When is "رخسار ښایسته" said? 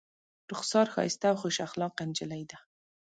0.51-1.25